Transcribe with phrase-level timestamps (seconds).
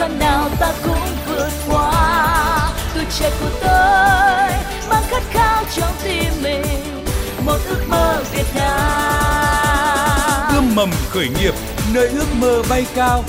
[0.00, 2.72] khăn nào ta cũng vượt qua.
[2.94, 4.50] Tuổi trẻ của tôi
[4.90, 7.04] mang khát khao trong tim mình.
[7.46, 10.54] Một ước mơ Việt Nam.
[10.54, 11.54] Ươm mầm khởi nghiệp
[11.94, 13.24] nơi ước mơ bay cao.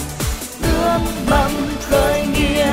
[0.64, 1.52] Ươm mầm
[1.82, 2.72] khởi nghiệp.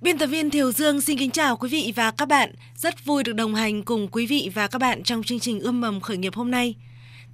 [0.00, 2.52] Biên tập viên Thiều Dương xin kính chào quý vị và các bạn.
[2.76, 5.80] Rất vui được đồng hành cùng quý vị và các bạn trong chương trình Ươm
[5.80, 6.74] mầm khởi nghiệp hôm nay.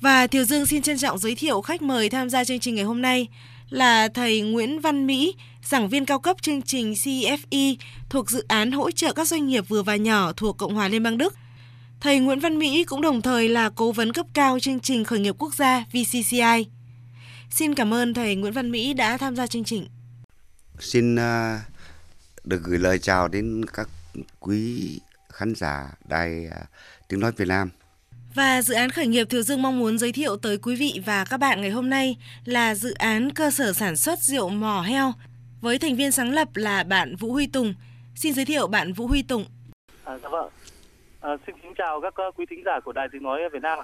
[0.01, 2.85] Và Thiều Dương xin trân trọng giới thiệu khách mời tham gia chương trình ngày
[2.85, 3.27] hôm nay
[3.69, 7.75] là thầy Nguyễn Văn Mỹ, giảng viên cao cấp chương trình CFE
[8.09, 11.03] thuộc dự án hỗ trợ các doanh nghiệp vừa và nhỏ thuộc Cộng hòa Liên
[11.03, 11.33] bang Đức.
[11.99, 15.19] Thầy Nguyễn Văn Mỹ cũng đồng thời là cố vấn cấp cao chương trình khởi
[15.19, 16.65] nghiệp quốc gia VCCI.
[17.51, 19.87] Xin cảm ơn thầy Nguyễn Văn Mỹ đã tham gia chương trình.
[20.79, 21.61] Xin à,
[22.43, 23.89] được gửi lời chào đến các
[24.39, 26.61] quý khán giả đài à,
[27.07, 27.69] tiếng nói Việt Nam.
[28.35, 31.25] Và dự án khởi nghiệp Thiều Dương mong muốn giới thiệu tới quý vị và
[31.29, 35.13] các bạn ngày hôm nay là dự án cơ sở sản xuất rượu mò heo
[35.61, 37.73] với thành viên sáng lập là bạn Vũ Huy Tùng.
[38.15, 39.45] Xin giới thiệu bạn Vũ Huy Tùng.
[40.03, 40.49] À, dạ vâng.
[41.21, 43.79] À, xin kính chào các quý thính giả của Đài Tiếng Nói Việt Nam.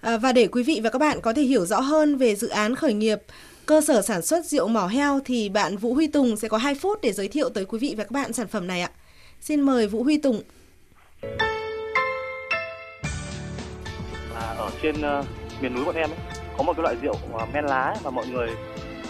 [0.00, 2.48] À, và để quý vị và các bạn có thể hiểu rõ hơn về dự
[2.48, 3.18] án khởi nghiệp
[3.66, 6.74] cơ sở sản xuất rượu mỏ heo thì bạn Vũ Huy Tùng sẽ có 2
[6.74, 8.90] phút để giới thiệu tới quý vị và các bạn sản phẩm này ạ.
[9.40, 10.42] Xin mời Vũ Huy Tùng.
[14.82, 15.24] Trên uh,
[15.60, 16.18] miền núi bọn em ấy,
[16.56, 18.48] có một cái loại rượu uh, men lá mà mọi người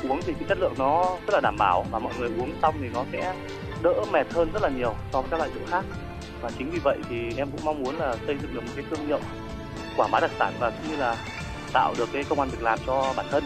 [0.08, 2.74] uống thì cái chất lượng nó rất là đảm bảo và mọi người uống xong
[2.80, 3.34] thì nó sẽ
[3.82, 5.84] đỡ mệt hơn rất là nhiều so với các loại rượu khác.
[6.40, 8.84] Và chính vì vậy thì em cũng mong muốn là xây dựng được một cái
[8.90, 9.20] thương hiệu
[9.96, 11.16] quảng bá đặc sản và cũng như là
[11.72, 13.44] tạo được cái công an việc làm cho bản thân.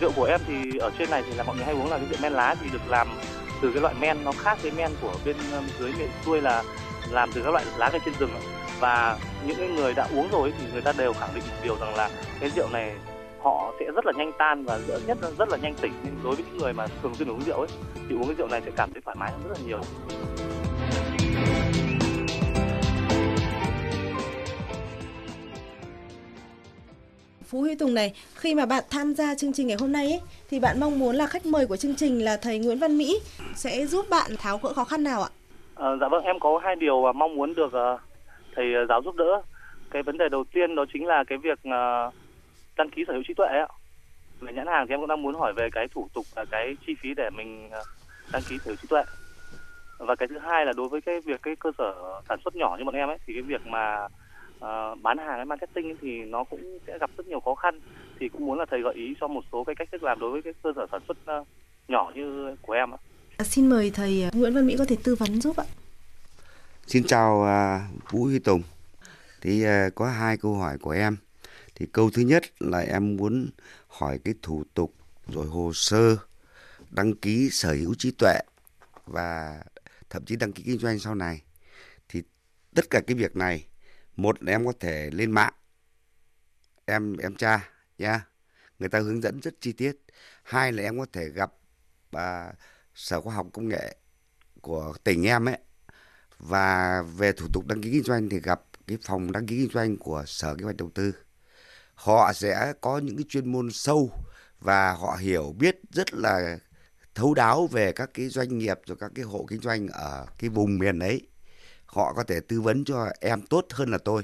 [0.00, 2.06] Rượu của em thì ở trên này thì là mọi người hay uống là cái
[2.10, 3.08] rượu men lá thì được làm
[3.62, 6.62] từ cái loại men nó khác với men của bên ờ, dưới miền xuôi là
[7.10, 8.30] làm từ các loại lá cây trên rừng
[8.80, 11.94] và những người đã uống rồi thì người ta đều khẳng định một điều rằng
[11.94, 12.10] là
[12.40, 12.92] cái rượu này
[13.42, 16.14] họ sẽ rất là nhanh tan và rất nhất là rất là nhanh tỉnh nhưng
[16.24, 17.68] đối với những người mà thường xuyên uống rượu ấy
[18.08, 19.80] thì uống cái rượu này sẽ cảm thấy thoải mái hơn rất là nhiều
[27.46, 30.20] Phú Huy Tùng này, khi mà bạn tham gia chương trình ngày hôm nay ấy,
[30.50, 33.20] thì bạn mong muốn là khách mời của chương trình là thầy Nguyễn Văn Mỹ
[33.54, 35.28] sẽ giúp bạn tháo gỡ khó khăn nào ạ?
[35.74, 38.00] À, dạ vâng, em có hai điều mong muốn được uh,
[38.56, 39.42] thầy ờ, giáo giúp đỡ.
[39.90, 42.10] Cái vấn đề đầu tiên đó chính là cái việc ờ,
[42.76, 43.68] đăng ký sở hữu trí tuệ ạ.
[44.40, 46.76] Về nhãn hàng thì em cũng đang muốn hỏi về cái thủ tục và cái
[46.86, 47.82] chi phí để mình ờ,
[48.32, 49.02] đăng ký sở hữu trí tuệ.
[49.98, 51.94] Và cái thứ hai là đối với cái việc cái cơ sở
[52.28, 54.04] sản xuất nhỏ như bọn em ấy thì cái việc mà
[54.56, 57.80] uh, bán hàng hay marketing thì nó cũng sẽ gặp rất nhiều khó khăn
[58.20, 60.30] thì cũng muốn là thầy gợi ý cho một số cái cách thức làm đối
[60.30, 61.46] với cái cơ sở sản xuất uh,
[61.88, 62.98] nhỏ như của em ạ.
[63.36, 65.64] À, xin mời thầy Nguyễn Văn Mỹ có thể tư vấn giúp ạ.
[66.86, 68.62] Xin chào à, Vũ Huy Tùng.
[69.40, 71.16] Thì à, có hai câu hỏi của em.
[71.74, 73.50] Thì câu thứ nhất là em muốn
[73.86, 74.94] hỏi cái thủ tục
[75.26, 76.16] rồi hồ sơ
[76.90, 78.40] đăng ký sở hữu trí tuệ
[79.06, 79.62] và
[80.10, 81.42] thậm chí đăng ký kinh doanh sau này
[82.08, 82.22] thì
[82.74, 83.66] tất cả cái việc này
[84.16, 85.52] một là em có thể lên mạng
[86.84, 88.26] em em tra nha
[88.78, 89.96] người ta hướng dẫn rất chi tiết
[90.42, 91.52] hai là em có thể gặp
[92.10, 92.52] à,
[92.94, 93.96] sở khoa học công nghệ
[94.60, 95.58] của tỉnh em ấy
[96.38, 99.72] và về thủ tục đăng ký kinh doanh thì gặp cái phòng đăng ký kinh
[99.72, 101.12] doanh của sở kế hoạch đầu tư.
[101.94, 104.10] Họ sẽ có những cái chuyên môn sâu
[104.60, 106.58] và họ hiểu biết rất là
[107.14, 110.50] thấu đáo về các cái doanh nghiệp rồi các cái hộ kinh doanh ở cái
[110.50, 111.28] vùng miền ấy.
[111.86, 114.22] Họ có thể tư vấn cho em tốt hơn là tôi.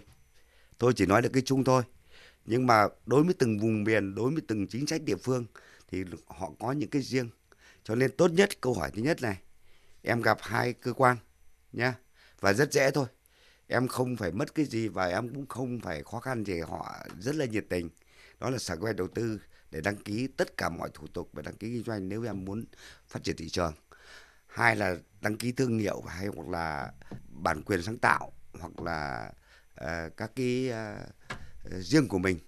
[0.79, 1.83] Tôi chỉ nói được cái chung thôi.
[2.45, 5.47] Nhưng mà đối với từng vùng miền, đối với từng chính sách địa phương
[5.91, 7.31] thì họ có những cái riêng.
[7.85, 9.39] Cho nên tốt nhất, câu hỏi thứ nhất này,
[10.03, 11.17] em gặp hai cơ quan
[11.73, 11.95] nhá
[12.43, 13.07] và rất dễ thôi.
[13.67, 16.97] Em không phải mất cái gì và em cũng không phải khó khăn gì họ
[17.21, 17.91] rất là nhiệt tình.
[18.41, 19.41] Đó là sở kế hoạch đầu tư
[19.71, 22.45] để đăng ký tất cả mọi thủ tục về đăng ký kinh doanh nếu em
[22.45, 22.65] muốn
[23.09, 23.75] phát triển thị trường.
[24.47, 26.93] Hai là đăng ký thương hiệu hay hoặc là
[27.29, 29.33] bản quyền sáng tạo hoặc là
[29.81, 32.39] uh, các cái uh, riêng của mình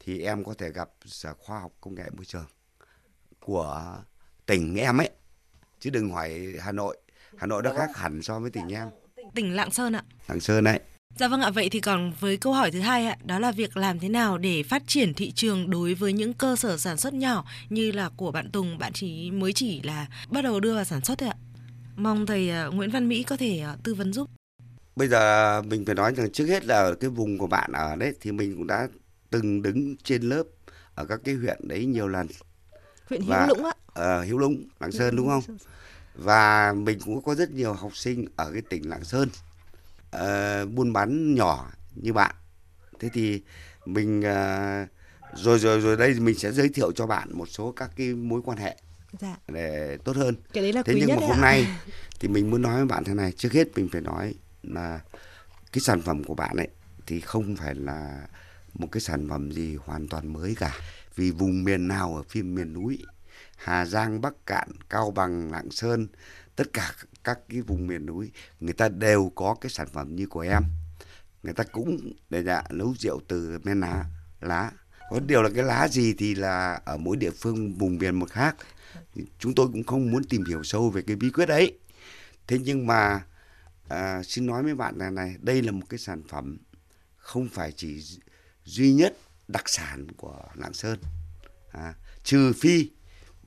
[0.00, 2.46] thì em có thể gặp sở khoa học công nghệ môi trường
[3.40, 4.02] của
[4.46, 5.10] tỉnh em ấy.
[5.80, 6.98] Chứ đừng hỏi Hà Nội.
[7.36, 8.88] Hà Nội nó khác hẳn so với tỉnh em
[9.34, 10.80] tỉnh Lạng Sơn ạ Lạng Sơn đấy
[11.16, 13.76] Dạ vâng ạ, vậy thì còn với câu hỏi thứ hai ạ, đó là việc
[13.76, 17.14] làm thế nào để phát triển thị trường đối với những cơ sở sản xuất
[17.14, 20.84] nhỏ như là của bạn Tùng, bạn chỉ mới chỉ là bắt đầu đưa vào
[20.84, 21.36] sản xuất thôi ạ.
[21.96, 24.30] Mong thầy uh, Nguyễn Văn Mỹ có thể uh, tư vấn giúp.
[24.96, 27.96] Bây giờ mình phải nói rằng trước hết là ở cái vùng của bạn ở
[27.96, 28.88] đấy thì mình cũng đã
[29.30, 30.42] từng đứng trên lớp
[30.94, 32.26] ở các cái huyện đấy nhiều lần.
[33.08, 33.72] Huyện Hiếu Lũng ạ.
[33.94, 35.56] Ờ, Hiếu Lũng, Lạng Sơn đúng không?
[36.14, 39.28] Và mình cũng có rất nhiều học sinh ở cái tỉnh Lạng Sơn
[40.16, 42.34] uh, buôn bán nhỏ như bạn.
[43.00, 43.42] Thế thì
[43.86, 44.88] mình uh,
[45.38, 48.40] rồi rồi rồi đây mình sẽ giới thiệu cho bạn một số các cái mối
[48.44, 48.76] quan hệ
[49.20, 49.36] dạ.
[49.48, 50.34] để tốt hơn.
[50.52, 51.66] Cái đấy là thế nhưng mà hôm nay
[52.20, 55.00] thì mình muốn nói với bạn thế này, trước hết mình phải nói là
[55.72, 56.68] cái sản phẩm của bạn ấy
[57.06, 58.26] thì không phải là
[58.74, 60.76] một cái sản phẩm gì hoàn toàn mới cả
[61.14, 62.98] vì vùng miền nào ở phía miền núi
[63.60, 66.08] Hà Giang, Bắc Cạn, Cao Bằng, Lạng Sơn,
[66.56, 66.92] tất cả
[67.24, 68.30] các cái vùng miền núi
[68.60, 70.62] người ta đều có cái sản phẩm như của em.
[71.42, 74.04] Người ta cũng để dạ, nấu rượu từ men lá,
[74.40, 74.70] lá.
[75.10, 78.30] Có điều là cái lá gì thì là ở mỗi địa phương vùng miền một
[78.30, 78.56] khác.
[79.38, 81.78] Chúng tôi cũng không muốn tìm hiểu sâu về cái bí quyết ấy.
[82.46, 83.24] Thế nhưng mà
[83.88, 86.58] à, xin nói với bạn là này, đây là một cái sản phẩm
[87.16, 88.04] không phải chỉ
[88.64, 89.16] duy nhất
[89.48, 90.98] đặc sản của Lạng Sơn.
[91.72, 92.90] À, trừ phi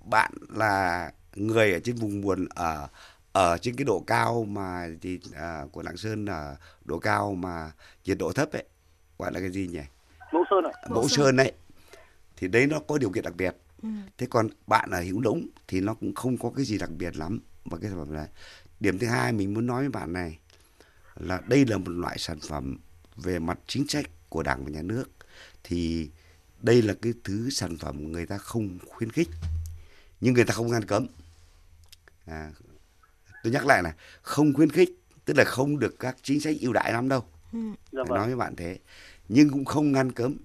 [0.03, 2.87] bạn là người ở trên vùng buồn ở
[3.31, 6.55] ở trên cái độ cao mà thì à, của Lạng Sơn là
[6.85, 7.71] độ cao mà
[8.05, 8.63] nhiệt độ thấp ấy
[9.17, 9.81] gọi là cái gì nhỉ?
[10.33, 10.73] Mẫu Sơn ạ.
[10.89, 11.51] Mẫu Sơn đấy.
[12.37, 13.55] Thì đấy nó có điều kiện đặc biệt.
[13.83, 13.89] Ừ.
[14.17, 17.15] Thế còn bạn ở Hữu Lũng thì nó cũng không có cái gì đặc biệt
[17.15, 18.27] lắm và cái sản phẩm này.
[18.79, 20.39] Điểm thứ hai mình muốn nói với bạn này
[21.15, 22.77] là đây là một loại sản phẩm
[23.15, 25.03] về mặt chính sách của Đảng và Nhà nước
[25.63, 26.09] thì
[26.61, 29.29] đây là cái thứ sản phẩm người ta không khuyến khích
[30.23, 31.07] nhưng người ta không ngăn cấm.
[32.25, 32.51] À,
[33.43, 34.89] tôi nhắc lại này không khuyến khích
[35.25, 37.25] tức là không được các chính sách ưu đãi lắm đâu.
[37.53, 37.59] Ừ.
[37.91, 38.17] Dạ vâng.
[38.17, 38.79] nói với bạn thế.
[39.29, 40.37] Nhưng cũng không ngăn cấm.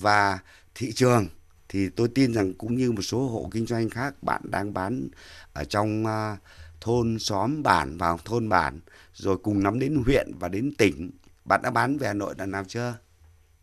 [0.00, 0.38] Và
[0.74, 1.28] thị trường
[1.68, 5.08] thì tôi tin rằng cũng như một số hộ kinh doanh khác bạn đang bán
[5.52, 6.36] ở trong à,
[6.80, 8.80] thôn xóm bản vào thôn bản
[9.14, 11.10] rồi cùng nắm đến huyện và đến tỉnh.
[11.44, 12.94] Bạn đã bán về Hà Nội lần nào chưa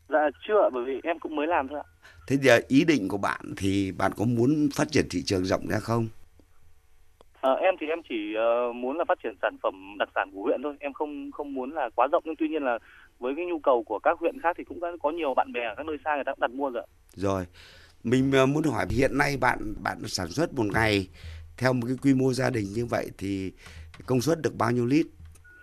[0.09, 1.87] Dạ chưa bởi vì em cũng mới làm thôi ạ.
[2.27, 5.67] thế giờ ý định của bạn thì bạn có muốn phát triển thị trường rộng
[5.67, 6.07] ra không
[7.41, 10.41] Ờ, em thì em chỉ ờ, muốn là phát triển sản phẩm đặc sản của
[10.43, 10.75] huyện thôi.
[10.79, 12.79] Em không không muốn là quá rộng nhưng tuy nhiên là
[13.19, 15.59] với cái nhu cầu của các huyện khác thì cũng đã có nhiều bạn bè
[15.65, 16.83] ở các nơi xa người ta cũng đặt mua rồi.
[16.83, 16.91] ạ.
[17.15, 17.45] Rồi,
[18.03, 21.07] mình ờ, muốn hỏi hiện nay bạn bạn sản xuất một ngày
[21.57, 23.51] theo một cái quy mô gia đình như vậy thì
[24.05, 25.05] công suất được bao nhiêu lít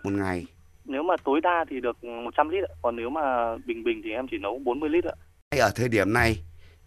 [0.04, 0.46] một ngày?
[0.84, 2.72] Nếu mà tối đa thì được 100 lít ạ.
[2.82, 5.14] Còn nếu mà bình bình thì em chỉ nấu 40 lít ạ.
[5.60, 6.36] Ở thời điểm này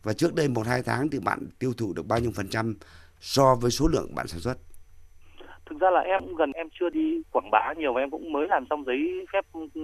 [0.04, 2.76] và trước đây một hai tháng thì bạn tiêu thụ được bao nhiêu phần trăm
[3.20, 4.58] so với số lượng bạn sản xuất?
[5.70, 8.32] Thực ra là em cũng gần em chưa đi quảng bá nhiều và em cũng
[8.32, 9.82] mới làm xong giấy phép ừ,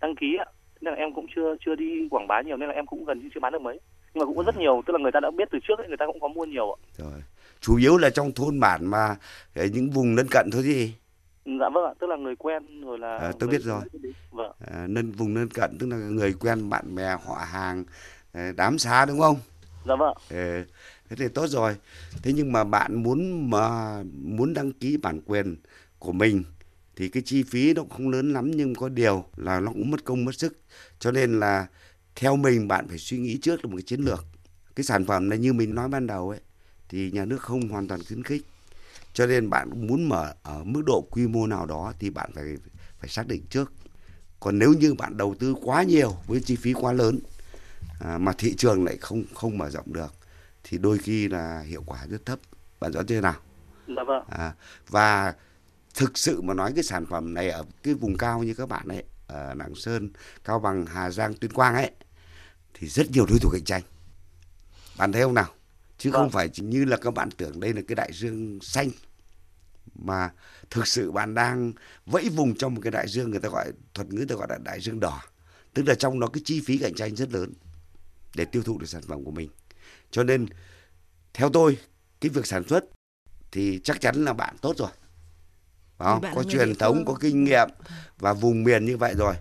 [0.00, 0.46] đăng ký ạ.
[0.80, 3.18] Nên là em cũng chưa chưa đi quảng bá nhiều nên là em cũng gần
[3.18, 3.80] như chưa bán được mấy.
[4.14, 5.88] Nhưng mà cũng có rất nhiều, tức là người ta đã biết từ trước ấy,
[5.88, 6.78] người ta cũng có mua nhiều ạ.
[6.96, 7.22] Rồi,
[7.60, 9.16] chủ yếu là trong thôn bản mà
[9.54, 10.94] những vùng lân cận thôi gì?
[11.44, 13.82] Dạ vâng ạ, tức là người quen rồi là À, tôi người- biết rồi.
[14.30, 14.52] Vâng.
[14.66, 17.84] À, nên vùng lân cận tức là người quen bạn bè họ hàng
[18.32, 19.36] ờ, đám xá đúng không?
[19.86, 20.14] Dạ vâng.
[20.16, 20.20] ạ.
[20.30, 20.64] Ờ,
[21.08, 21.76] thế thì tốt rồi.
[22.22, 25.56] Thế nhưng mà bạn muốn mà muốn đăng ký bản quyền
[25.98, 26.44] của mình
[26.96, 29.90] thì cái chi phí nó cũng không lớn lắm nhưng có điều là nó cũng
[29.90, 30.58] mất công mất sức.
[30.98, 31.66] Cho nên là
[32.16, 34.24] theo mình bạn phải suy nghĩ trước là một cái chiến lược.
[34.76, 36.40] Cái sản phẩm này như mình nói ban đầu ấy
[36.88, 38.42] thì nhà nước không hoàn toàn khuyến khích.
[39.14, 42.44] Cho nên bạn muốn mở ở mức độ quy mô nào đó thì bạn phải
[42.98, 43.72] phải xác định trước.
[44.40, 47.18] Còn nếu như bạn đầu tư quá nhiều với chi phí quá lớn
[48.00, 50.14] à, mà thị trường lại không không mở rộng được
[50.64, 52.38] thì đôi khi là hiệu quả rất thấp
[52.80, 53.34] bạn rõ chưa nào
[53.96, 54.24] Dạ vâng.
[54.28, 54.54] à,
[54.88, 55.34] và
[55.94, 58.88] thực sự mà nói cái sản phẩm này ở cái vùng cao như các bạn
[58.88, 60.10] ấy ở Lạng Sơn
[60.44, 61.90] Cao Bằng Hà Giang Tuyên Quang ấy
[62.74, 63.82] thì rất nhiều đối thủ cạnh tranh
[64.98, 65.48] bạn thấy không nào
[65.98, 66.22] chứ Vâng.
[66.22, 68.90] không phải chỉ như là các bạn tưởng đây là cái đại dương xanh
[69.94, 70.30] mà
[70.70, 71.72] thực sự bạn đang
[72.06, 74.58] vẫy vùng trong một cái đại dương người ta gọi thuật ngữ ta gọi là
[74.64, 75.22] đại dương đỏ.
[75.74, 77.52] Tức là trong đó cái chi phí cạnh tranh rất lớn
[78.34, 79.50] để tiêu thụ được sản phẩm của mình.
[80.10, 80.46] Cho nên
[81.34, 81.78] theo tôi
[82.20, 82.84] cái việc sản xuất
[83.52, 84.90] thì chắc chắn là bạn tốt rồi.
[85.98, 86.34] Phải không?
[86.34, 87.68] có truyền thống có kinh nghiệm
[88.18, 89.34] và vùng miền như vậy rồi.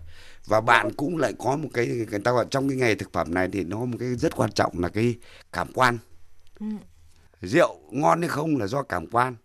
[0.46, 3.34] Và bạn cũng lại có một cái người ta gọi trong cái nghề thực phẩm
[3.34, 5.16] này thì nó một cái rất quan trọng là cái
[5.52, 5.98] cảm quan
[6.64, 6.78] Ừ.
[7.48, 9.36] rượu ngon hay không là do cảm quan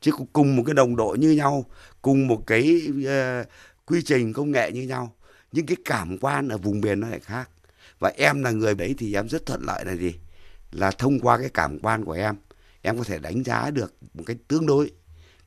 [0.00, 1.64] chứ cùng một cái đồng độ như nhau
[2.02, 3.44] cùng một cái ờ,
[3.86, 5.14] quy trình công nghệ như nhau
[5.52, 7.50] nhưng cái cảm quan ở vùng miền nó lại khác
[7.98, 10.14] và em là người đấy thì em rất thuận lợi là gì
[10.72, 12.36] là thông qua cái cảm quan của em
[12.82, 14.90] em có thể đánh giá được một cách tương đối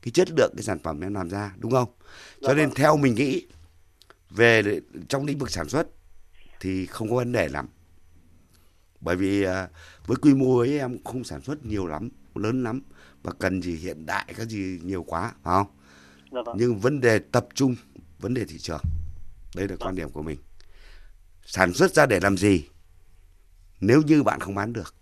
[0.02, 1.88] cái chất lượng cái sản phẩm em làm ra đúng không
[2.40, 2.74] cho Dạ nên vâng.
[2.76, 3.46] theo mình nghĩ
[4.30, 5.88] về trong lĩnh vực sản xuất
[6.60, 7.68] thì không có vấn đề lắm
[9.04, 9.68] bởi vì à,
[10.06, 12.80] với quy mô ấy em không sản xuất nhiều lắm lớn lắm
[13.22, 15.66] và cần gì hiện đại cái gì nhiều quá phải không?
[16.32, 16.56] Dạ vâng.
[16.58, 17.76] Nhưng vấn đề tập trung
[18.20, 18.82] vấn đề thị trường
[19.56, 20.38] đây là quan điểm của mình.
[21.46, 22.68] Sản xuất ra để làm gì?
[23.80, 24.94] Nếu như bạn không bán được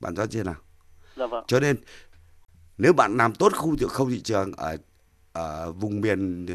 [0.00, 0.56] bạn rõ chưa nào?
[1.16, 1.44] Dạ vâng.
[1.46, 1.76] Cho nên
[2.78, 4.76] nếu bạn làm tốt khu thị khâu thị trường ở
[5.32, 6.46] ở vùng miền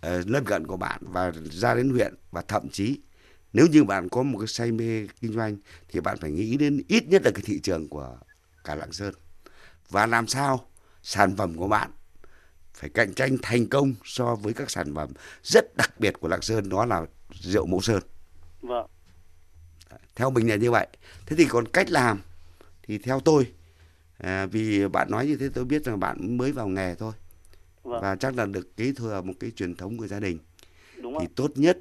[0.00, 3.00] ờ, lân cận của bạn và ra đến huyện và thậm chí
[3.52, 5.56] nếu như bạn có một cái say mê kinh doanh
[5.88, 8.18] thì bạn phải nghĩ đến ít nhất là cái thị trường của
[8.64, 9.14] cả Lạng Sơn.
[9.90, 10.66] Và làm sao
[11.02, 11.90] sản phẩm của bạn
[12.74, 15.10] phải cạnh tranh thành công so với các sản phẩm
[15.42, 18.02] rất đặc biệt của Lạng Sơn đó là rượu Mẫu Sơn.
[18.60, 18.86] Vâng.
[20.14, 20.86] Theo mình là như vậy.
[21.26, 22.20] Thế thì còn cách làm
[22.82, 23.46] thì theo tôi
[24.18, 27.12] à, vì bạn nói như thế tôi biết rằng bạn mới vào nghề thôi.
[27.82, 28.02] Vâng.
[28.02, 30.38] Và chắc là được kế thừa một cái truyền thống của gia đình.
[31.02, 31.32] Đúng thì ạ.
[31.36, 31.78] tốt nhất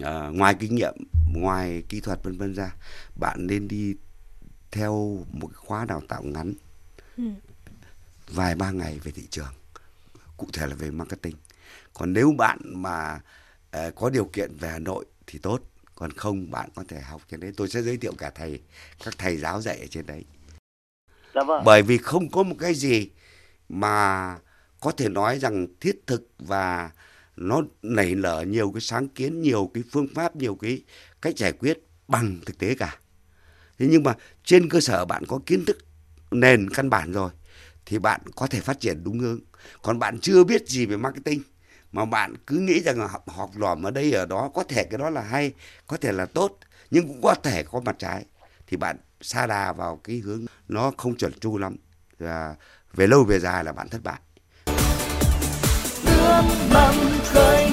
[0.00, 0.94] à, ngoài kinh nghiệm
[1.34, 2.74] ngoài kỹ thuật vân vân ra
[3.20, 3.94] bạn nên đi
[4.70, 6.54] theo một cái khóa đào tạo ngắn.
[7.16, 7.24] Ừ.
[8.28, 9.52] vài ba ngày về thị trường
[10.36, 11.36] cụ thể là về marketing.
[11.92, 13.20] Còn nếu bạn mà
[13.70, 15.60] ờ, có điều kiện về Hà Nội thì tốt
[15.94, 17.52] còn không bạn có thể học trên đấy.
[17.56, 18.60] Tôi sẽ giới thiệu cả thầy
[19.04, 20.24] các thầy giáo dạy ở trên đấy.
[21.34, 23.10] Dạ vâng bởi vì không có một cái gì
[23.68, 24.38] mà
[24.80, 26.90] có thể nói rằng thiết thực và
[27.36, 30.82] nó nảy nở nhiều cái sáng kiến nhiều cái phương pháp nhiều cái
[31.22, 32.96] cách giải quyết bằng thực tế cả.
[33.78, 35.78] Thế nhưng mà trên cơ sở bạn có kiến thức
[36.30, 37.30] nền căn bản rồi
[37.86, 39.40] thì bạn có thể phát triển đúng hướng.
[39.82, 41.42] Còn bạn chưa biết gì về marketing
[41.92, 44.84] mà bạn cứ nghĩ rằng là học, học lỏm ở đây ở đó có thể
[44.84, 45.52] cái đó là hay
[45.86, 46.58] có thể là tốt
[46.90, 48.24] nhưng cũng có thể có mặt trái
[48.66, 51.76] thì bạn xa đà vào cái hướng nó không chuẩn chu lắm.
[52.18, 52.56] Và
[52.94, 54.20] về lâu về dài là bạn thất bại
[57.24, 57.68] khởi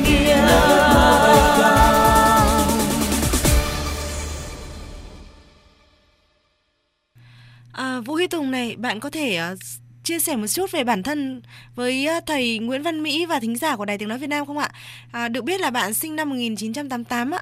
[7.73, 9.55] À, Vũ Huy Tùng này, bạn có thể ờ,
[10.03, 11.41] chia sẻ một chút về bản thân
[11.75, 14.45] với ờ, thầy Nguyễn Văn Mỹ và thính giả của Đài Tiếng Nói Việt Nam
[14.45, 14.69] không ạ?
[15.11, 17.41] À, được biết là bạn sinh năm 1988 ạ.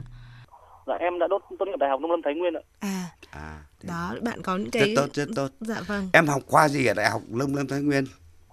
[0.87, 3.59] dạ em đã đốt tốt nghiệp đại học nông lâm thái nguyên ạ À, à
[3.83, 4.93] đó, bạn có những rất cái...
[4.95, 6.09] tốt rất tốt Dạ vâng.
[6.13, 8.03] em học khoa gì ở đại học lâm lâm thái nguyên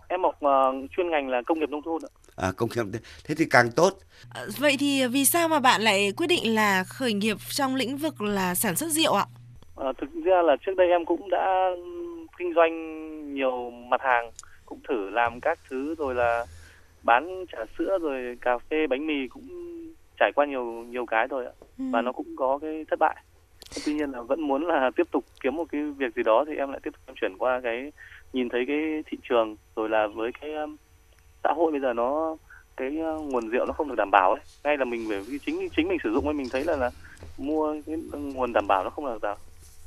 [0.09, 3.35] em học ờ, chuyên ngành là công nghiệp nông thôn ạ à, công nghiệp thế-
[3.35, 3.93] thì càng tốt
[4.35, 7.97] Ờ, Vậy thì vì sao mà bạn lại quyết định là khởi nghiệp trong lĩnh
[7.97, 9.26] vực là sản xuất rượu ạ?
[9.75, 11.71] Ờ, thực ra là trước đây em cũng đã
[12.38, 12.75] kinh doanh
[13.35, 14.31] nhiều mặt hàng
[14.67, 16.47] cũng thử làm các thứ rồi là
[17.03, 19.43] bán trà sữa rồi cà phê bánh mì cũng
[20.21, 21.85] trải qua nhiều nhiều cái rồi ạ Ừ.
[21.93, 23.17] và nó cũng có cái thất bại
[23.87, 26.55] tuy nhiên là vẫn muốn là tiếp tục kiếm một cái việc gì đó thì
[26.57, 27.93] em lại tiếp tục em chuyển qua cái
[28.33, 28.76] nhìn thấy cái
[29.07, 30.76] thị trường rồi là với cái um,
[31.44, 32.36] xã hội bây giờ nó
[32.76, 34.40] cái uh, nguồn rượu nó không được đảm bảo ấy.
[34.64, 36.90] Ngay là mình phải chính chính mình sử dụng ấy mình thấy là là
[37.38, 39.38] mua cái nguồn đảm bảo nó không được đảm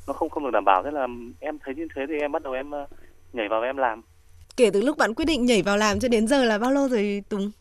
[0.07, 0.83] nó không không được đảm bảo.
[0.83, 1.07] Thế là
[1.39, 2.89] em thấy như thế thì em bắt đầu em uh,
[3.33, 4.01] nhảy vào và em làm.
[4.57, 6.87] Kể từ lúc bạn quyết định nhảy vào làm cho đến giờ là bao lâu
[6.87, 7.51] rồi Tùng?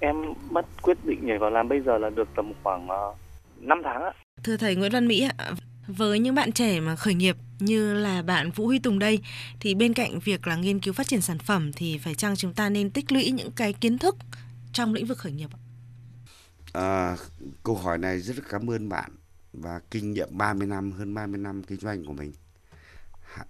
[0.00, 3.16] em bắt quyết định nhảy vào làm bây giờ là được tầm khoảng uh,
[3.60, 4.12] 5 tháng ạ.
[4.44, 5.50] Thưa thầy Nguyễn Văn Mỹ ạ,
[5.90, 9.20] với những bạn trẻ mà khởi nghiệp như là bạn Vũ Huy Tùng đây
[9.60, 12.54] thì bên cạnh việc là nghiên cứu phát triển sản phẩm thì phải chăng chúng
[12.54, 14.16] ta nên tích lũy những cái kiến thức
[14.72, 15.58] trong lĩnh vực khởi nghiệp ạ?
[16.72, 17.16] à,
[17.62, 19.10] câu hỏi này rất cảm ơn bạn
[19.52, 22.32] và kinh nghiệm 30 năm hơn 30 năm kinh doanh của mình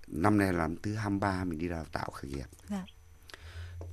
[0.07, 2.85] năm nay là năm thứ 23 mình đi đào tạo khởi nghiệp Dạ.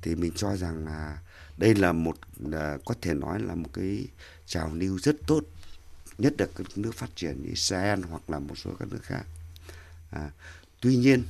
[0.02, 1.18] thì mình cho rằng là
[1.58, 2.18] đây là một
[2.54, 4.08] à, có thể nói là một cái
[4.46, 5.42] trào lưu rất tốt
[6.18, 9.24] nhất là các nước phát triển như Israel hoặc là một số các nước khác.
[10.10, 10.32] À,
[10.82, 11.24] tuy nhiên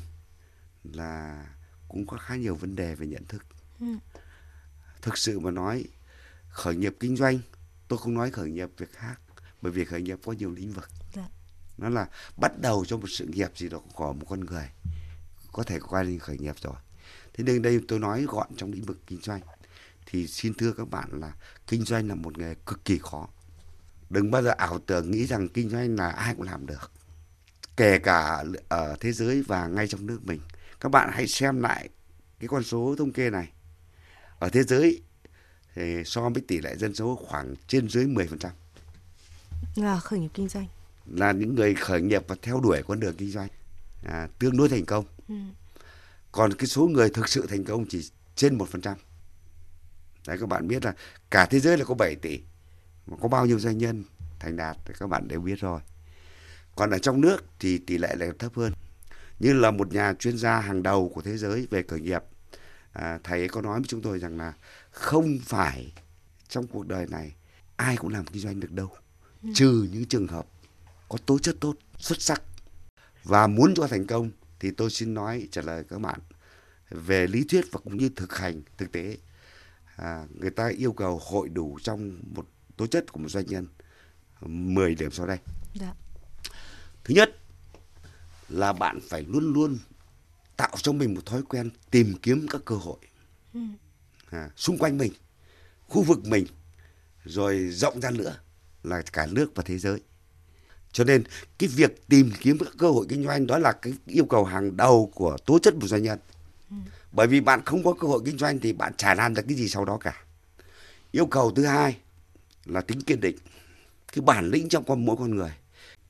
[0.83, 1.45] là
[1.87, 3.45] cũng có khá nhiều vấn đề về nhận thức.
[3.79, 3.85] Ừ.
[5.01, 5.85] thực sự mà nói
[6.49, 7.39] khởi nghiệp kinh doanh
[7.87, 9.15] tôi không nói khởi nghiệp việc khác
[9.61, 10.89] bởi vì khởi nghiệp có nhiều lĩnh vực.
[11.13, 11.29] Dạ.
[11.77, 14.69] nó là bắt đầu cho một sự nghiệp gì đó của một con người
[15.51, 16.75] có thể qua đến khởi nghiệp rồi.
[17.33, 19.41] Thế nên đây tôi nói gọn trong lĩnh vực kinh doanh.
[20.05, 21.33] Thì xin thưa các bạn là
[21.67, 23.27] kinh doanh là một nghề cực kỳ khó
[24.09, 26.91] đừng bao giờ ảo tưởng nghĩ rằng kinh doanh là ai cũng làm được.
[27.77, 30.39] Kể cả ở thế giới và ngay trong nước mình.
[30.79, 31.89] Các bạn hãy xem lại
[32.39, 33.49] cái con số thống kê này.
[34.39, 35.01] Ở thế giới
[35.75, 38.49] thì so với tỷ lệ dân số khoảng trên dưới 10%
[39.75, 40.67] Là khởi nghiệp kinh doanh.
[41.05, 43.47] là những người khởi nghiệp và theo đuổi con đường kinh doanh.
[44.03, 45.05] À, tương đối thành công.
[45.27, 45.35] Ừ.
[46.31, 48.95] còn cái số người thực sự thành công chỉ trên 1%.
[50.27, 50.93] Đấy các bạn biết là
[51.31, 52.39] cả thế giới là có 7 tỷ
[53.21, 54.03] có bao nhiêu doanh nhân
[54.39, 55.81] thành đạt thì các bạn đều biết rồi.
[56.75, 58.73] Còn ở trong nước thì tỷ lệ lại thấp hơn.
[59.39, 62.23] Như là một nhà chuyên gia hàng đầu của thế giới về khởi nghiệp,
[62.93, 64.53] à, thầy ấy có nói với chúng tôi rằng là
[64.91, 65.93] không phải
[66.47, 67.35] trong cuộc đời này
[67.75, 68.89] ai cũng làm kinh doanh được đâu
[69.53, 70.47] trừ những trường hợp
[71.09, 72.41] có tố chất tốt xuất sắc
[73.23, 76.19] và muốn cho thành công thì tôi xin nói trả lời các bạn
[76.89, 79.17] về lý thuyết và cũng như thực hành thực tế
[79.95, 82.47] à, người ta yêu cầu hội đủ trong một
[82.77, 83.67] tố chất của một doanh nhân
[84.41, 85.37] 10 điểm sau đây.
[85.73, 85.93] Dạ.
[87.03, 87.35] thứ nhất
[88.49, 89.77] là bạn phải luôn luôn
[90.57, 92.97] tạo cho mình một thói quen tìm kiếm các cơ hội
[94.29, 95.13] à, xung quanh mình
[95.87, 96.45] khu vực mình
[97.25, 98.39] rồi rộng ra nữa
[98.83, 99.99] là cả nước và thế giới.
[100.91, 101.23] Cho nên
[101.57, 104.77] cái việc tìm kiếm các cơ hội kinh doanh đó là cái yêu cầu hàng
[104.77, 106.19] đầu của tố chất một doanh nhân.
[107.11, 109.57] Bởi vì bạn không có cơ hội kinh doanh thì bạn chả làm được cái
[109.57, 110.23] gì sau đó cả.
[111.11, 111.97] Yêu cầu thứ hai
[112.69, 113.37] là tính kiên định.
[114.13, 115.51] Cái bản lĩnh trong con mỗi con người.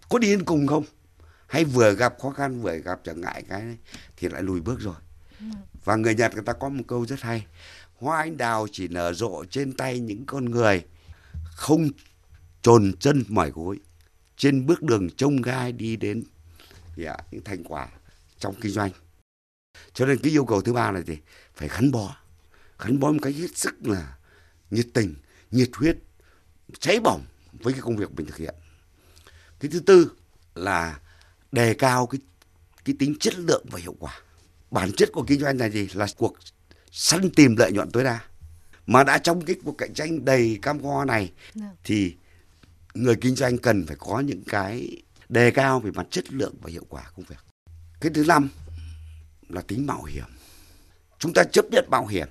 [0.10, 0.84] Có đi đến cùng không?
[1.48, 3.78] Hay vừa gặp khó khăn vừa gặp trở ngại cái
[4.18, 4.96] thì lại lùi bước rồi.
[5.84, 7.46] Và người nhật người ta có một câu rất hay.
[7.96, 10.86] Hoa anh đào chỉ nở rộ trên tay những con người
[11.44, 11.90] không
[12.62, 13.80] trồn chân mỏi gối.
[14.38, 16.24] Trên bước đường trông gai đi đến
[16.96, 17.88] dạ, những thành quả
[18.40, 18.92] trong kinh doanh.
[19.94, 21.18] Cho nên cái yêu cầu thứ ba là gì?
[21.56, 22.18] Phải gắn bó.
[22.80, 24.18] Gắn bó một cách hết sức là
[24.72, 25.16] nhiệt tình
[25.52, 25.98] nhiệt huyết
[26.80, 28.56] cháy bỏng với cái công việc mình thực hiện.
[29.60, 30.12] Cái thứ tư
[30.56, 31.00] là
[31.52, 32.20] đề cao cái
[32.86, 34.20] cái tính chất lượng và hiệu quả.
[34.72, 36.34] Bản chất của kinh doanh là gì là cuộc
[36.92, 38.20] săn tìm lợi nhuận tối đa.
[38.86, 41.32] Mà đã trong cái cuộc cạnh tranh đầy cam go này
[41.84, 42.16] thì
[42.94, 46.70] người kinh doanh cần phải có những cái đề cao về mặt chất lượng và
[46.70, 47.40] hiệu quả công việc.
[48.00, 48.50] Cái thứ năm
[49.50, 50.26] là tính mạo hiểm.
[51.20, 52.28] Chúng ta chấp nhận mạo hiểm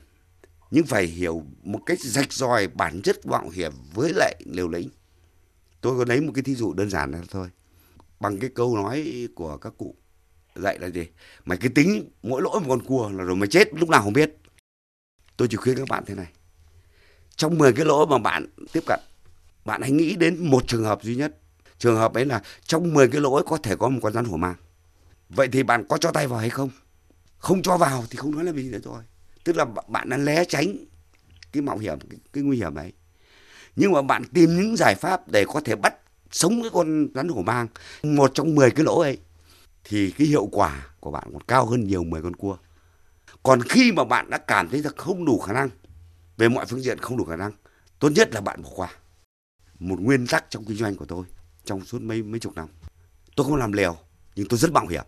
[0.71, 4.89] nhưng phải hiểu một cách rạch ròi bản chất mạo hiểm với lại liều lĩnh.
[5.81, 7.49] Tôi có lấy một cái thí dụ đơn giản thôi.
[8.21, 9.97] Bằng cái câu nói của các cụ
[10.55, 11.07] dạy là gì?
[11.45, 14.13] Mày cứ tính mỗi lỗi một con cua là rồi mày chết, lúc nào không
[14.13, 14.37] biết.
[15.37, 16.33] Tôi chỉ khuyên các bạn thế này.
[17.37, 19.01] Trong 10 cái lỗi mà bạn tiếp cận,
[19.65, 21.39] bạn hãy nghĩ đến một trường hợp duy nhất.
[21.79, 24.37] Trường hợp ấy là trong 10 cái lỗi có thể có một con rắn hổ
[24.37, 24.55] mang.
[25.29, 26.71] Vậy thì bạn có cho tay vào hay không?
[27.39, 29.03] Không cho vào thì không nói là gì nữa rồi
[29.47, 30.77] tức là bạn đã né tránh
[31.53, 32.93] cái mạo hiểm cái, cái nguy hiểm ấy.
[33.77, 35.95] Nhưng mà bạn tìm những giải pháp để có thể bắt
[36.31, 37.67] sống cái con rắn hổ mang
[38.03, 39.19] một trong 10 cái lỗ ấy
[39.85, 42.57] thì cái hiệu quả của bạn còn cao hơn nhiều 10 con cua.
[43.43, 45.69] Còn khi mà bạn đã cảm thấy là không đủ khả năng
[46.37, 47.53] về mọi phương diện không đủ khả năng
[47.99, 48.89] tốt nhất là bạn bỏ qua.
[49.79, 51.25] Một nguyên tắc trong kinh doanh của tôi
[51.65, 52.69] trong suốt mấy mấy chục năm.
[53.37, 53.97] Tôi không làm liều
[54.35, 55.05] nhưng tôi rất mạo hiểm.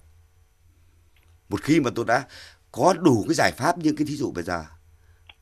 [1.48, 2.26] Một khi mà tôi đã
[2.78, 4.64] có đủ cái giải pháp như cái thí dụ bây giờ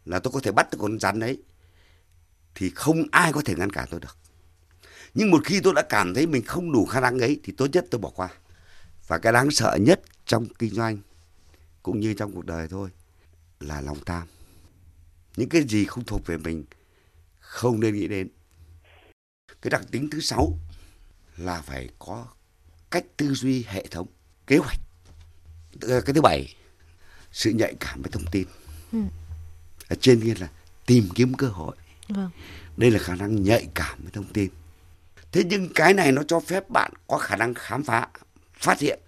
[0.05, 1.43] là tôi có thể bắt được con rắn đấy,
[2.55, 4.17] thì không ai có thể ngăn cản tôi được.
[5.15, 7.67] Nhưng một khi tôi đã cảm thấy mình không đủ khả năng ấy, thì tốt
[7.73, 8.29] nhất tôi bỏ qua.
[9.07, 10.99] Và cái đáng sợ nhất trong kinh doanh
[11.83, 12.91] cũng như trong cuộc đời thôi
[13.61, 14.29] là lòng tham.
[15.37, 16.65] Những cái gì không thuộc về mình
[17.39, 18.29] không nên nghĩ đến.
[19.63, 20.59] Cái đặc tính thứ sáu
[21.37, 22.27] là phải có
[22.91, 24.07] cách tư duy hệ thống,
[24.47, 24.81] kế hoạch.
[25.81, 26.55] Cái thứ bảy
[27.37, 28.47] sự nhạy cảm với thông tin.
[28.93, 28.99] Ừ.
[29.89, 30.49] ở trên kia là
[30.87, 31.77] tìm kiếm cơ hội.
[32.09, 32.31] Vâng.
[32.77, 34.51] đây là khả năng nhạy cảm với thông tin.
[35.33, 38.09] Thế nhưng cái này nó cho phép bạn có khả năng khám phá
[38.55, 39.01] phát hiện.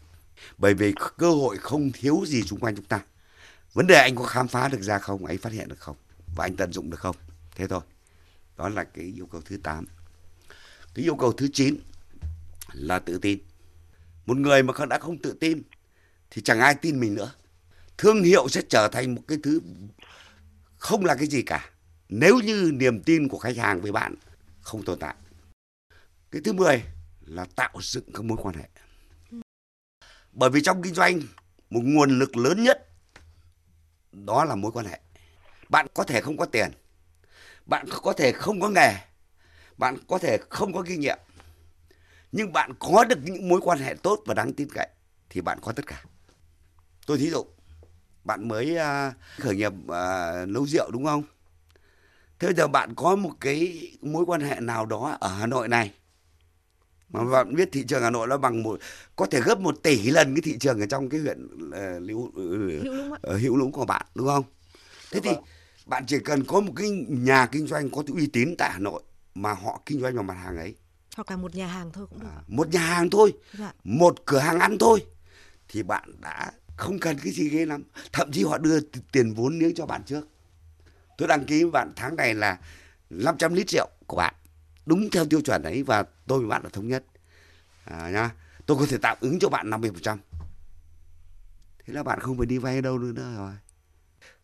[0.59, 3.01] Bởi vì cơ hội không thiếu gì xung quanh chúng ta.
[3.73, 5.97] Vấn đề anh có khám phá được ra không anh phát hiện được không?
[6.37, 7.17] Và anh tận dụng được không?
[7.57, 7.81] Thế thôi.
[8.57, 9.87] Đó là cái yêu cầu thứ 8
[10.95, 11.77] cái yêu cầu thứ 9
[12.73, 13.39] là tự tin.
[14.27, 15.63] Một người mà đã không tự tin
[16.31, 17.33] thì chẳng ai tin mình nữa
[17.99, 19.61] thương hiệu sẽ trở thành một cái thứ
[20.77, 21.71] không là cái gì cả.
[22.09, 24.15] Nếu như niềm tin của khách hàng với bạn
[24.61, 25.15] không tồn tại.
[26.31, 26.83] Cái thứ 10
[27.27, 28.69] là tạo dựng các mối quan hệ.
[30.33, 31.21] Bởi vì trong kinh doanh,
[31.71, 32.89] một nguồn lực lớn nhất,
[34.13, 35.01] đó là mối quan hệ.
[35.69, 36.71] Bạn có thể không có tiền,
[37.67, 38.95] bạn có thể không có nghề,
[39.77, 41.19] bạn có thể không có kinh nghiệm,
[42.33, 44.89] nhưng bạn có được những mối quan hệ tốt và đáng tin cậy
[45.31, 46.05] thì bạn có tất cả.
[47.07, 47.47] Tôi thí dụ
[48.29, 51.23] bạn mới à, khởi nghiệp à, nấu rượu đúng không?
[52.39, 55.95] Thế giờ bạn có một cái mối quan hệ nào đó ở hà nội này?
[57.09, 58.81] Mà bạn biết thị trường hà nội nó bằng một
[59.17, 62.31] có thể gấp một tỷ lần cái thị trường ở trong cái huyện uh, hữu,
[63.23, 64.45] Hữu Lũng hữu của bạn đúng không?
[65.11, 65.31] Thế thì
[65.87, 69.03] bạn chỉ cần có một cái nhà kinh doanh có uy tín tại hà nội
[69.35, 70.75] mà họ kinh doanh vào mặt hàng ấy.
[71.17, 72.27] Hoặc là một nhà hàng thôi cũng được.
[72.37, 73.33] à, một nhà hàng thôi.
[73.59, 73.73] Dạ.
[73.85, 75.07] một cửa hàng ăn thôi.
[75.69, 77.83] Thì bạn đã không cần cái gì ghê lắm.
[78.13, 78.81] Thậm chí họ đưa
[79.13, 80.29] tiền vốn liếng cho bạn trước.
[81.19, 82.59] Tôi đăng ký với bạn tháng này là
[83.11, 84.35] 500 lít rượu của bạn.
[84.87, 87.05] Đúng theo tiêu chuẩn ấy và tôi với bạn là thống nhất.
[87.85, 88.31] À, nhá.
[88.67, 90.19] Tôi có thể tạm ứng cho bạn 50%
[91.89, 93.53] thế là bạn không phải đi vay đâu nữa, nữa rồi.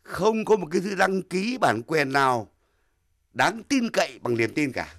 [0.03, 2.49] Không có một cái thứ đăng ký bản quyền nào
[3.33, 4.95] đáng tin cậy bằng niềm tin cả.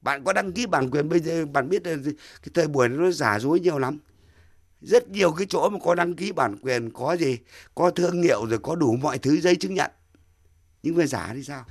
[0.00, 3.38] Bạn có đăng ký bản quyền bây giờ bạn biết cái thời buổi nó giả
[3.38, 3.98] dối nhiều lắm
[4.80, 7.38] rất nhiều cái chỗ mà có đăng ký bản quyền có gì
[7.74, 9.90] có thương hiệu rồi có đủ mọi thứ giấy chứng nhận
[10.82, 11.64] nhưng mà giả thì sao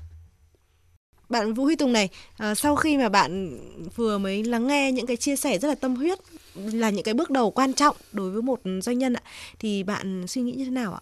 [1.29, 3.57] bạn Vũ Huy Tùng này, à, sau khi mà bạn
[3.95, 6.19] vừa mới lắng nghe những cái chia sẻ rất là tâm huyết
[6.55, 9.21] là những cái bước đầu quan trọng đối với một doanh nhân ạ,
[9.59, 11.01] thì bạn suy nghĩ như thế nào ạ?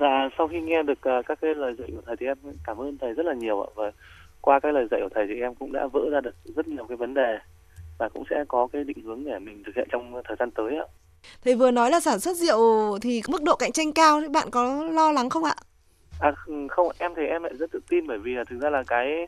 [0.00, 2.76] Dạ, sau khi nghe được uh, các cái lời dạy của thầy thì em cảm
[2.76, 3.92] ơn thầy rất là nhiều ạ và
[4.40, 6.86] qua cái lời dạy của thầy thì em cũng đã vỡ ra được rất nhiều
[6.88, 7.38] cái vấn đề
[7.98, 10.76] và cũng sẽ có cái định hướng để mình thực hiện trong thời gian tới
[10.76, 10.86] ạ.
[11.44, 12.58] Thầy vừa nói là sản xuất rượu
[12.98, 15.54] thì mức độ cạnh tranh cao, bạn có lo lắng không ạ?
[16.20, 16.32] À
[16.68, 19.26] không, em thì em lại rất tự tin bởi vì là thực ra là cái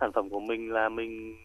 [0.00, 1.36] sản phẩm của mình là mình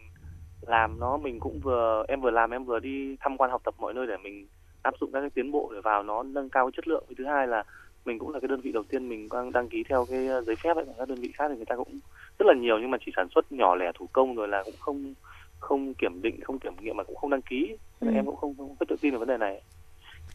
[0.60, 3.74] làm nó mình cũng vừa em vừa làm em vừa đi tham quan học tập
[3.78, 4.46] mọi nơi để mình
[4.82, 7.04] áp dụng các cái tiến bộ để vào nó nâng cao chất lượng.
[7.18, 7.64] Thứ hai là
[8.04, 10.40] mình cũng là cái đơn vị đầu tiên mình đang đăng ký theo cái ờ,
[10.40, 11.98] giấy phép ấy các đơn vị khác thì người ta cũng
[12.38, 14.74] rất là nhiều nhưng mà chỉ sản xuất nhỏ lẻ thủ công rồi là cũng
[14.80, 15.14] không
[15.60, 18.08] không kiểm định không kiểm nghiệm mà cũng không đăng ký ừ.
[18.14, 19.62] em cũng không, không rất tự tin về vấn đề này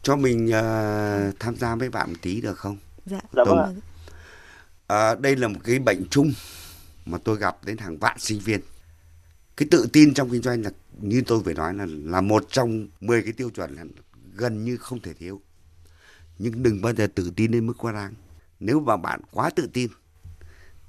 [0.02, 2.76] cho mình uh, tham gia với bạn một tí được không?
[3.06, 3.20] Dạ.
[3.32, 3.68] Dạ vâng ạ.
[4.86, 6.32] À, đây là một cái bệnh chung
[7.06, 8.60] mà tôi gặp đến hàng vạn sinh viên.
[9.56, 12.88] Cái tự tin trong kinh doanh là như tôi vừa nói là là một trong
[13.00, 13.84] 10 cái tiêu chuẩn là
[14.34, 15.40] gần như không thể thiếu.
[16.38, 18.14] Nhưng đừng bao giờ tự tin đến mức quá đáng.
[18.60, 19.90] Nếu mà bạn quá tự tin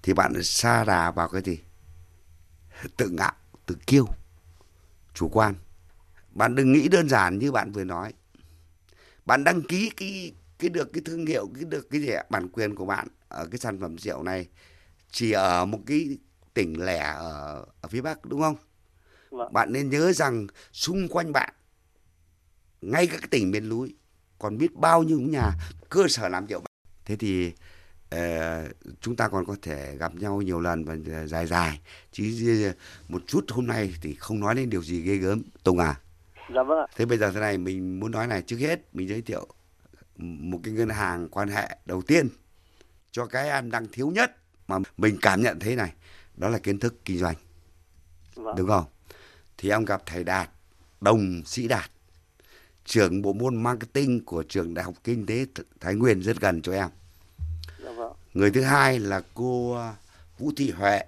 [0.04, 1.60] thì bạn xa đà vào cái gì?
[2.98, 3.34] Tự ngạo
[3.66, 4.08] tự kiêu
[5.14, 5.56] chủ quan.
[6.32, 8.14] Bạn đừng nghĩ đơn giản như bạn vừa nói
[9.26, 12.76] bạn đăng ký cái cái được cái thương hiệu cái được cái gì bản quyền
[12.76, 14.48] của bạn ở cái sản phẩm rượu này
[15.12, 16.18] chỉ ở một cái
[16.54, 18.56] tỉnh lẻ ở ở phía bắc đúng không?
[19.32, 19.54] Vâng.
[19.54, 21.54] bạn nên nhớ rằng xung quanh bạn
[22.82, 23.96] ngay các tỉnh miền núi
[24.40, 25.52] còn biết bao nhiêu nhà
[25.90, 26.64] cơ sở làm rượu.
[27.06, 27.54] Thế thì
[28.16, 28.20] uh,
[29.02, 31.80] chúng ta còn có thể gặp nhau nhiều lần và dài dài.
[32.12, 32.74] Chứ
[33.08, 35.42] một chút hôm nay thì không nói đến điều gì ghê gớm.
[35.64, 36.00] Tùng à
[36.50, 39.08] dạ vâng ạ thế bây giờ thế này mình muốn nói này trước hết mình
[39.08, 39.48] giới thiệu
[40.18, 42.30] một cái ngân hàng quan hệ đầu tiên
[43.12, 44.32] cho cái anh đang thiếu nhất
[44.68, 45.94] mà mình cảm nhận thế này
[46.36, 47.36] đó là kiến thức kinh doanh
[48.36, 48.56] vâng.
[48.56, 48.86] đúng không
[49.58, 50.50] thì ông gặp thầy đạt
[51.02, 51.92] đồng sĩ đạt
[52.86, 55.46] trưởng bộ môn marketing của trường đại học kinh tế
[55.80, 56.90] thái nguyên rất gần cho em
[57.84, 58.14] dạ vâng.
[58.34, 59.78] người thứ hai là cô
[60.38, 61.04] vũ thị huệ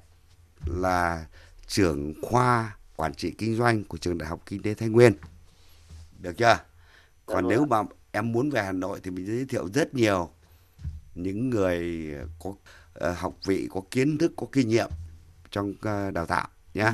[0.65, 1.25] là
[1.67, 5.13] trưởng khoa quản trị kinh doanh của trường đại học kinh tế thái nguyên.
[6.21, 6.45] Được chưa?
[6.45, 6.63] Dạ
[7.25, 7.77] còn vâng nếu mà
[8.11, 10.29] em muốn về hà nội thì mình giới thiệu rất nhiều
[11.15, 12.07] những người
[12.39, 12.53] có
[12.93, 14.89] ờ, học vị có kiến thức có kinh nghiệm
[15.51, 16.93] trong ờ, đào tạo nhá.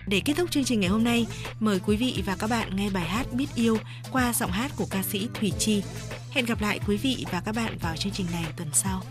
[0.07, 1.27] Để kết thúc chương trình ngày hôm nay,
[1.61, 3.79] mời quý vị và các bạn nghe bài hát Biết Yêu
[4.12, 5.83] qua giọng hát của ca sĩ Thủy Chi.
[6.31, 9.03] Hẹn gặp lại quý vị và các bạn vào chương trình này tuần sau.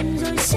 [0.00, 0.56] 总有些